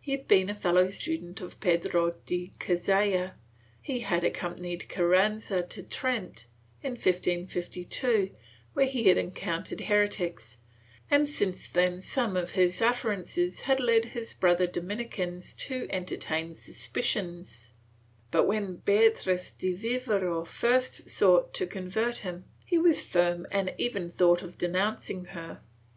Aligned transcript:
He 0.00 0.12
had 0.12 0.28
been 0.28 0.48
a 0.48 0.54
fellow 0.54 0.88
student 0.88 1.40
of 1.40 1.58
Pedro 1.58 2.12
de 2.26 2.52
Cazalla; 2.60 3.32
he 3.82 3.98
had 4.02 4.22
accom 4.22 4.56
panied 4.56 4.88
Carranza 4.88 5.64
to 5.64 5.82
Trent, 5.82 6.46
in 6.80 6.92
1552, 6.92 8.30
where 8.74 8.86
he 8.86 9.08
had 9.08 9.18
encountered 9.18 9.80
heretics, 9.80 10.58
and 11.10 11.28
since 11.28 11.68
then 11.68 12.00
some 12.00 12.36
of 12.36 12.52
his 12.52 12.80
utterances 12.80 13.62
had 13.62 13.80
led 13.80 14.04
his 14.04 14.32
brother 14.32 14.68
Dominicans 14.68 15.52
to 15.54 15.88
entertain 15.90 16.54
suspicions, 16.54 17.72
but, 18.30 18.46
when 18.46 18.76
Beatriz 18.76 19.50
de 19.50 19.72
Vivero 19.72 20.44
first 20.44 21.10
sought 21.10 21.52
to 21.54 21.66
convert 21.66 22.18
him, 22.18 22.44
he 22.64 22.78
was 22.78 23.02
firm 23.02 23.44
and 23.50 23.74
even 23.76 24.08
thought 24.12 24.40
of 24.40 24.56
de 24.56 24.68
nouncing 24.68 25.24
her. 25.30 25.62